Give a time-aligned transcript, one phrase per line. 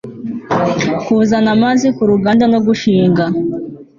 [1.01, 3.23] kuzana amazi ku ruganda no gushinga